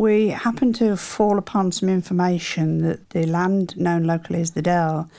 [0.00, 5.10] we happened to fall upon some information that the land known locally as the Dell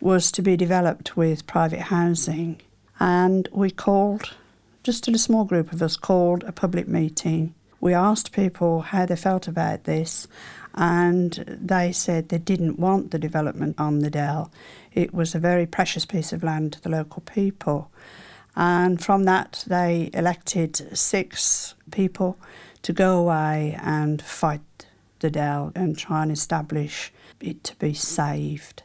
[0.00, 2.60] was to be developed with private housing.
[3.00, 4.34] And we called,
[4.84, 7.52] just a small group of us called a public meeting.
[7.80, 10.28] We asked people how they felt about this,
[10.72, 14.52] and they said they didn't want the development on the Dell.
[14.94, 17.90] It was a very precious piece of land to the local people.
[18.54, 22.38] And from that, they elected six people
[22.82, 24.86] to go away and fight
[25.20, 28.82] the Dell and try and establish it to be saved.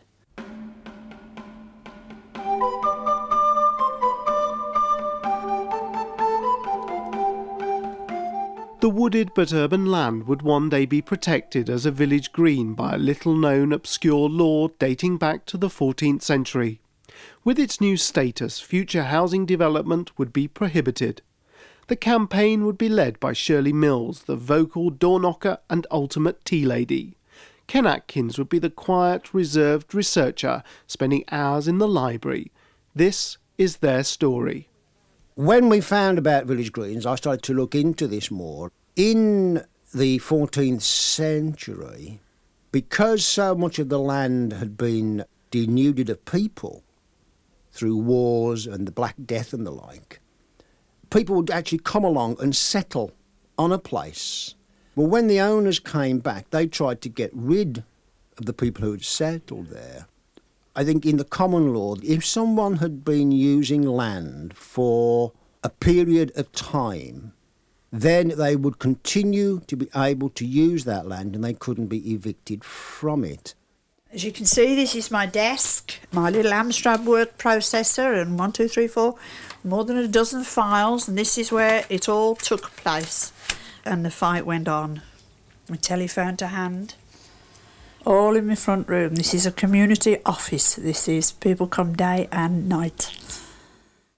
[8.84, 12.96] The wooded but urban land would one day be protected as a village green by
[12.96, 16.82] a little known obscure law dating back to the 14th century.
[17.46, 21.22] With its new status, future housing development would be prohibited.
[21.88, 26.66] The campaign would be led by Shirley Mills, the vocal door knocker and ultimate tea
[26.66, 27.18] lady.
[27.68, 32.52] Ken Atkins would be the quiet, reserved researcher, spending hours in the library.
[32.95, 34.70] This is their story.
[35.36, 38.72] When we found about village greens, I started to look into this more.
[38.95, 42.20] In the 14th century,
[42.72, 46.84] because so much of the land had been denuded of people
[47.72, 50.20] through wars and the Black Death and the like,
[51.14, 53.11] people would actually come along and settle
[53.58, 54.56] on a place.
[54.95, 57.83] Well, when the owners came back, they tried to get rid
[58.38, 60.08] of the people who had settled there.
[60.75, 65.33] I think in the common law, if someone had been using land for
[65.64, 67.33] a period of time,
[67.92, 72.11] then they would continue to be able to use that land and they couldn't be
[72.11, 73.53] evicted from it.
[74.14, 78.52] As you can see, this is my desk, my little Amstrad word processor, and one,
[78.52, 79.16] two, three, four,
[79.64, 83.33] more than a dozen files, and this is where it all took place.
[83.83, 85.02] And the fight went on.
[85.67, 86.94] My telephone to hand,
[88.05, 89.16] all in my front room.
[89.16, 90.75] This is a community office.
[90.75, 93.17] This is people come day and night.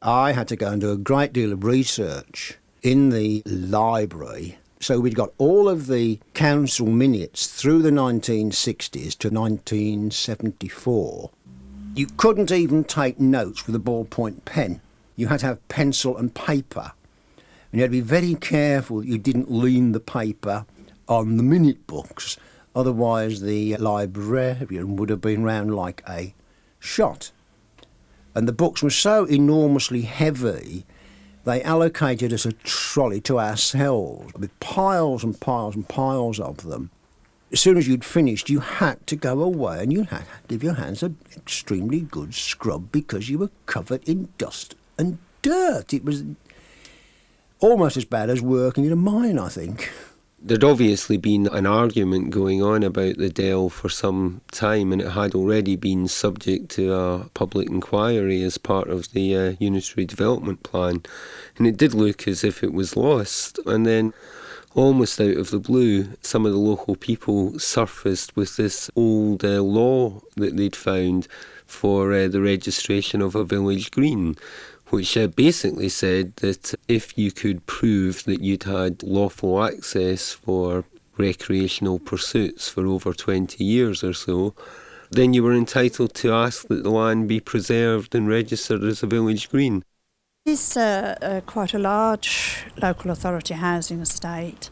[0.02, 5.00] I had to go and do a great deal of research in the library so
[5.00, 11.32] we'd got all of the council minutes through the 1960s to 1974.
[11.96, 14.82] You couldn't even take notes with a ballpoint pen.
[15.16, 16.92] You had to have pencil and paper.
[17.72, 20.68] And you had to be very careful you didn't lean the paper
[21.08, 22.38] on the minute books.
[22.76, 26.36] Otherwise, the librarian would have been round like a
[26.78, 27.32] shot.
[28.36, 30.86] And the books were so enormously heavy
[31.46, 36.90] they allocated us a trolley to ourselves with piles and piles and piles of them.
[37.52, 40.64] As soon as you'd finished, you had to go away and you had to give
[40.64, 45.94] your hands an extremely good scrub because you were covered in dust and dirt.
[45.94, 46.24] It was
[47.60, 49.92] almost as bad as working in a mine, I think
[50.46, 55.10] there'd obviously been an argument going on about the Dell for some time, and it
[55.10, 60.62] had already been subject to a public inquiry as part of the uh, unitary development
[60.62, 61.02] plan,
[61.58, 63.60] and it did look as if it was lost.
[63.66, 64.14] And then,
[64.76, 69.64] almost out of the blue, some of the local people surfaced with this old uh,
[69.64, 71.28] law that they'd found
[71.66, 74.36] for uh, the registration of a village green
[74.90, 80.86] which basically said that if you could prove that you'd had lawful access for
[81.18, 84.54] recreational pursuits for over 20 years or so,
[85.12, 89.08] then you were entitled to ask that the land be preserved and registered as a
[89.08, 89.84] village green.
[90.46, 94.70] It's uh, uh, quite a large local authority housing estate,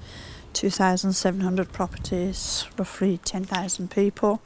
[0.54, 4.42] 2,700 properties, roughly 10,000 people.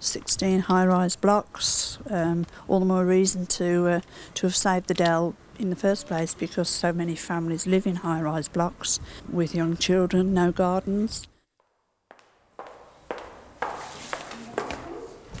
[0.00, 1.98] 16 high-rise blocks.
[2.08, 4.00] Um, all the more reason to uh,
[4.34, 7.96] to have saved the Dell in the first place because so many families live in
[7.96, 8.98] high-rise blocks
[9.30, 11.28] with young children, no gardens.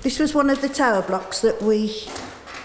[0.02, 2.06] This was one of the tower blocks that we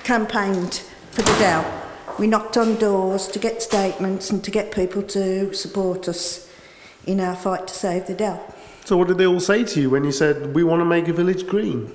[0.04, 0.76] campaigned
[1.12, 1.84] for the Dell.
[2.18, 6.50] We knocked on doors to get statements and to get people to support us
[7.06, 8.55] in our fight to save the Dell.
[8.86, 11.08] So, what did they all say to you when you said, We want to make
[11.08, 11.92] a village green?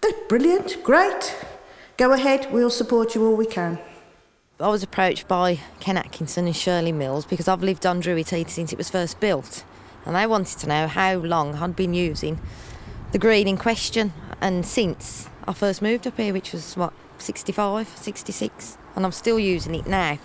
[0.00, 1.36] They brilliant, great.
[1.98, 3.78] Go ahead, we'll support you all we can.
[4.58, 8.48] I was approached by Ken Atkinson and Shirley Mills because I've lived on Druid Heath
[8.48, 9.62] since it was first built,
[10.06, 12.40] and they wanted to know how long I'd been using
[13.12, 14.14] the green in question.
[14.40, 19.38] And since I first moved up here, which was what, 65, 66, and I'm still
[19.38, 20.18] using it now.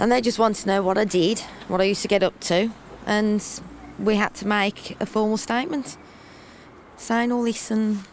[0.00, 1.38] And they just wanted to know what I did,
[1.68, 2.72] what I used to get up to,
[3.06, 3.40] and
[3.98, 5.96] we had to make a formal statement
[6.96, 8.04] saying all this, and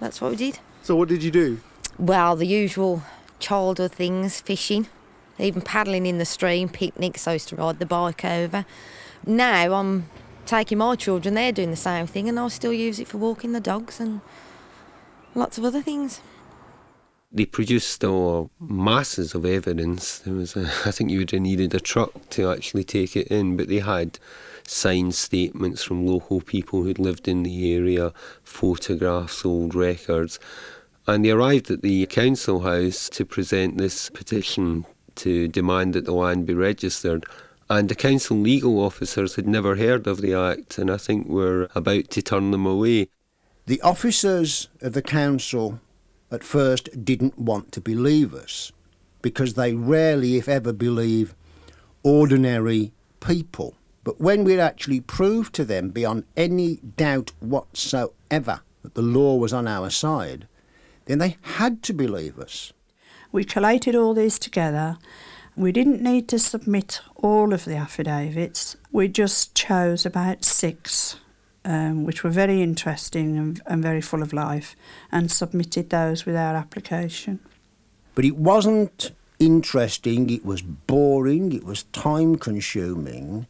[0.00, 0.58] that's what we did.
[0.82, 1.60] So, what did you do?
[1.98, 3.02] Well, the usual
[3.38, 4.88] childhood things fishing,
[5.38, 7.26] even paddling in the stream, picnics.
[7.26, 8.64] I used to ride the bike over.
[9.24, 10.08] Now I'm
[10.44, 13.52] taking my children, they're doing the same thing, and I still use it for walking
[13.52, 14.20] the dogs and
[15.34, 16.20] lots of other things.
[17.36, 20.20] They produced uh, masses of evidence.
[20.20, 23.26] There was, a, I think, you would have needed a truck to actually take it
[23.26, 24.18] in, but they had
[24.66, 30.40] signed statements from local people who'd lived in the area, photographs, old records,
[31.06, 34.86] and they arrived at the council house to present this petition
[35.16, 37.26] to demand that the land be registered.
[37.68, 41.68] And the council legal officers had never heard of the act, and I think were
[41.74, 43.08] about to turn them away.
[43.66, 45.80] The officers of the council
[46.30, 48.72] at first didn't want to believe us
[49.22, 51.34] because they rarely, if ever, believe
[52.02, 53.74] ordinary people.
[54.04, 59.52] But when we'd actually proved to them beyond any doubt whatsoever that the law was
[59.52, 60.46] on our side,
[61.06, 62.72] then they had to believe us.
[63.32, 64.98] We collated all these together.
[65.56, 68.76] We didn't need to submit all of the affidavits.
[68.92, 71.16] We just chose about six,
[71.66, 74.76] um, which were very interesting and, and very full of life,
[75.10, 77.40] and submitted those with our application.
[78.14, 83.46] But it wasn't interesting, it was boring, it was time consuming,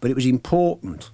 [0.00, 1.10] but it was important.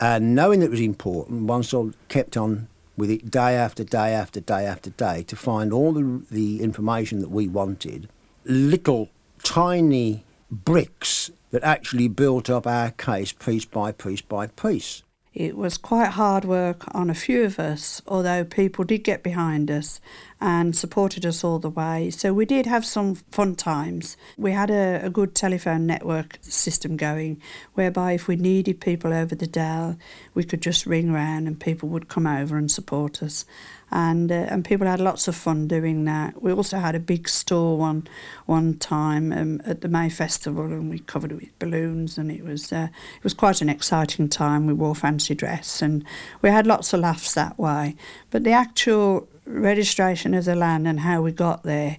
[0.00, 3.82] And knowing that it was important, one sort of kept on with it day after
[3.82, 8.08] day after day after day to find all the, the information that we wanted.
[8.44, 9.08] Little
[9.42, 15.02] tiny bricks that actually built up our case piece by piece by piece.
[15.38, 19.70] It was quite hard work on a few of us, although people did get behind
[19.70, 20.00] us
[20.40, 22.10] and supported us all the way.
[22.10, 24.16] So we did have some fun times.
[24.36, 27.40] We had a, a good telephone network system going,
[27.74, 29.96] whereby if we needed people over the Dell,
[30.34, 33.44] we could just ring round and people would come over and support us
[33.90, 36.42] and uh, and people had lots of fun doing that.
[36.42, 38.06] We also had a big store one
[38.46, 42.44] one time um, at the May Festival, and we covered it with balloons, and it
[42.44, 44.66] was uh, it was quite an exciting time.
[44.66, 46.04] We wore fancy dress, and
[46.42, 47.96] we had lots of laughs that way.
[48.30, 51.98] But the actual registration of the land and how we got there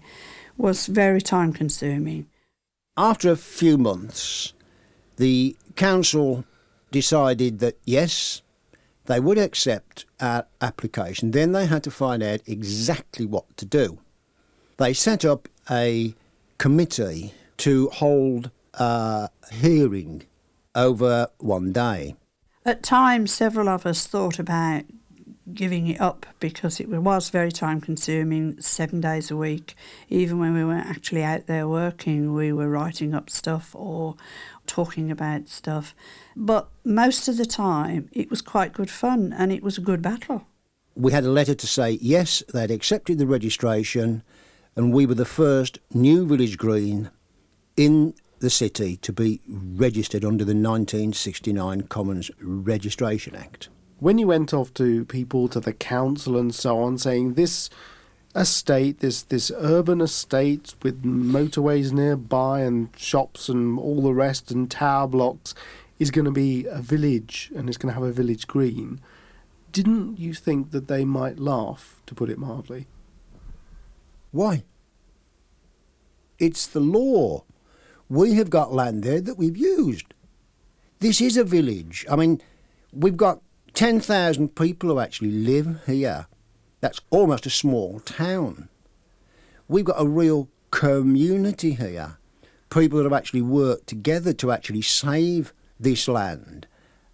[0.57, 2.27] was very time consuming.
[2.95, 4.53] After a few months,
[5.17, 6.45] the council
[6.91, 8.41] decided that yes,
[9.05, 11.31] they would accept our application.
[11.31, 13.99] Then they had to find out exactly what to do.
[14.77, 16.13] They set up a
[16.57, 20.23] committee to hold a hearing
[20.75, 22.15] over one day.
[22.65, 24.83] At times, several of us thought about
[25.53, 29.75] giving it up because it was very time consuming, seven days a week.
[30.09, 34.15] Even when we weren't actually out there working, we were writing up stuff or
[34.67, 35.95] talking about stuff.
[36.35, 40.01] But most of the time, it was quite good fun and it was a good
[40.01, 40.45] battle.
[40.95, 44.23] We had a letter to say yes, they'd accepted the registration,
[44.75, 47.09] and we were the first new village green
[47.77, 53.69] in the city to be registered under the 1969 Commons Registration Act.
[53.99, 57.69] When you went off to people, to the council and so on, saying this
[58.35, 64.71] estate, this this urban estate with motorways nearby and shops and all the rest and
[64.71, 65.53] tower blocks
[65.97, 69.01] is going to be a village and it's going to have a village green.
[69.73, 72.87] Didn't you think that they might laugh, to put it mildly?
[74.31, 74.63] Why?
[76.39, 77.43] It's the law.
[78.07, 80.13] We have got land there that we've used.
[80.99, 82.05] This is a village.
[82.09, 82.41] I mean,
[82.93, 83.41] we've got
[83.73, 86.27] 10,000 people who actually live here.
[86.81, 88.69] That's almost a small town.
[89.67, 92.17] We've got a real community here.
[92.69, 96.67] People that have actually worked together to actually save this land.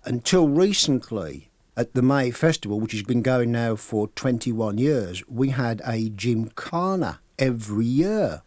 [0.04, 5.50] Until recently, at the May Festival, which has been going now for 21 years, we
[5.50, 8.44] had a gymkhana every year.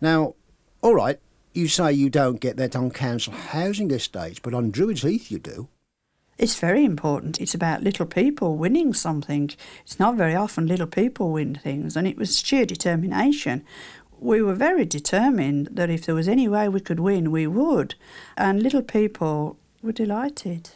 [0.00, 0.34] Now,
[0.82, 1.18] all right,
[1.54, 5.38] you say you don't get that on council housing estates, but on Druids Heath you
[5.38, 5.68] do.
[6.38, 7.40] It's very important.
[7.40, 9.50] It's about little people winning something.
[9.84, 13.64] It's not very often little people win things, and it was sheer determination.
[14.20, 17.94] We were very determined that if there was any way we could win, we would,
[18.36, 20.70] and little people were delighted.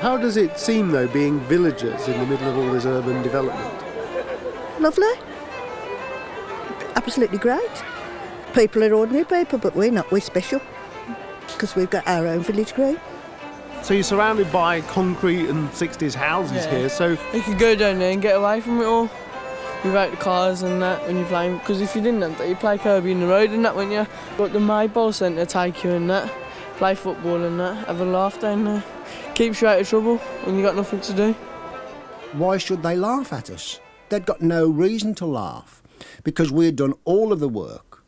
[0.00, 3.84] How does it seem, though, being villagers in the middle of all this urban development?
[4.80, 5.12] Lovely.
[6.96, 7.84] Absolutely great.
[8.54, 10.10] People are ordinary people, but we're not.
[10.10, 10.60] We're special
[11.52, 12.98] because we've got our own village green.
[13.82, 16.70] So you're surrounded by concrete and 60s houses Yeah.
[16.70, 19.08] here, so You could go down there and get away from it all
[19.82, 21.56] without the cars and that when you're playing.
[21.58, 23.92] Because if you didn't have that, you'd play Kirby in the road and that, wouldn't
[23.94, 24.06] you?
[24.36, 26.30] But the Maypole Centre take you and that,
[26.76, 28.84] play football and that, have a laugh down there.
[29.34, 31.32] Keeps you out of trouble when you got nothing to do.
[32.34, 33.80] Why should they laugh at us?
[34.10, 35.82] They'd got no reason to laugh
[36.22, 38.02] because we had done all of the work.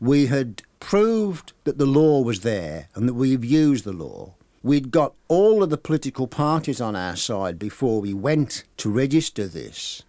[0.00, 4.34] We had proved that the law was there and that we've used the law.
[4.62, 9.48] We'd got all of the political parties on our side before we went to register
[9.48, 10.02] this.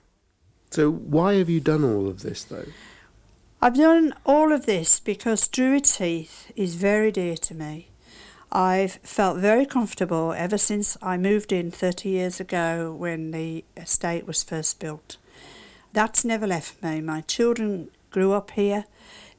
[0.71, 2.67] So, why have you done all of this, though?
[3.61, 7.87] I've done all of this because Druids Heath is very dear to me.
[8.51, 14.27] I've felt very comfortable ever since I moved in 30 years ago when the estate
[14.27, 15.15] was first built.
[15.93, 16.99] That's never left me.
[16.99, 18.83] My children grew up here.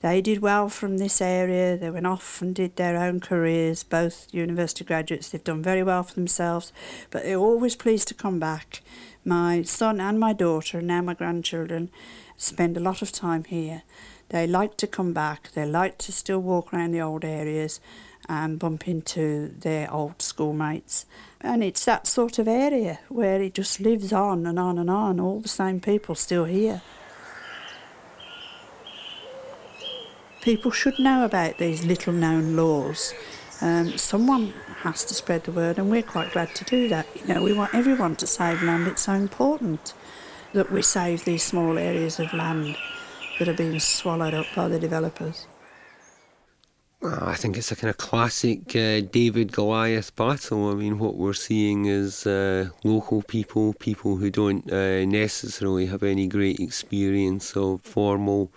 [0.06, 1.76] They did well from this area.
[1.76, 5.30] They went off and did their own careers, both university graduates.
[5.30, 6.72] They've done very well for themselves,
[7.10, 8.82] but they're always pleased to come back.
[9.24, 11.90] My son and my daughter, and now my grandchildren,
[12.36, 13.82] spend a lot of time here.
[14.28, 15.50] They like to come back.
[15.54, 17.80] They like to still walk around the old areas
[18.28, 21.04] and bump into their old schoolmates.
[21.40, 25.18] And it's that sort of area where it just lives on and on and on,
[25.18, 26.80] all the same people still here.
[30.46, 33.12] People should know about these little known laws.
[33.60, 37.04] Um, someone has to spread the word, and we're quite glad to do that.
[37.16, 38.86] You know, we want everyone to save land.
[38.86, 39.92] It's so important
[40.52, 42.76] that we save these small areas of land
[43.40, 45.48] that are being swallowed up by the developers.
[47.02, 50.70] I think it's a kind of classic uh, David Goliath battle.
[50.70, 56.04] I mean, what we're seeing is uh, local people, people who don't uh, necessarily have
[56.04, 58.52] any great experience of formal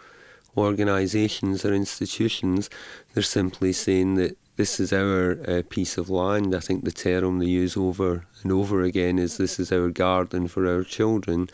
[0.59, 2.69] organisations or institutions.
[3.13, 6.53] They're simply saying that this is our uh, piece of land.
[6.53, 10.47] I think the term they use over and over again is this is our garden
[10.47, 11.49] for our children.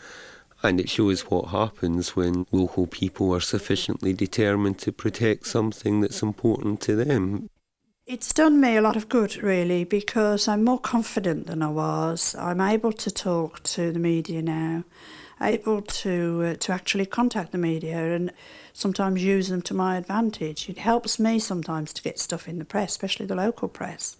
[0.62, 6.22] And it shows what happens when local people are sufficiently determined to protect something that's
[6.22, 7.48] important to them.
[8.06, 12.36] It's done me a lot of good, really, because I'm more confident than I was.
[12.36, 14.84] I'm able to talk to the media now,
[15.40, 18.32] able to uh, to actually contact the media and
[18.72, 20.68] sometimes use them to my advantage.
[20.68, 24.16] It helps me sometimes to get stuff in the press, especially the local press,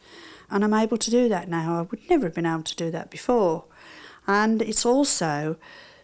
[0.50, 1.78] and I'm able to do that now.
[1.78, 3.64] I would never have been able to do that before,
[4.26, 5.56] and it's also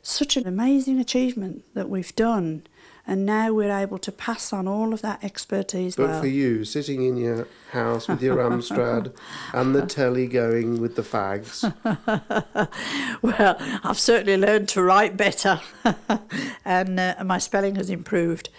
[0.02, 2.66] such an amazing achievement that we've done.
[3.06, 5.96] And now we're able to pass on all of that expertise.
[5.96, 6.20] But well.
[6.20, 9.12] for you, sitting in your house with your Amstrad
[9.52, 11.62] and the telly going with the fags.
[13.22, 15.60] well, I've certainly learned to write better,
[16.64, 18.50] and uh, my spelling has improved.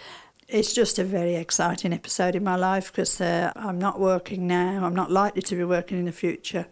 [0.46, 4.84] It's just a very exciting episode in my life because uh, I'm not working now.
[4.84, 6.66] I'm not likely to be working in the future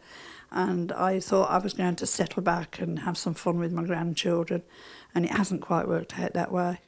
[0.52, 3.84] and I thought I was going to settle back and have some fun with my
[3.84, 4.62] grandchildren,
[5.14, 6.80] and it hasn't quite worked out that way.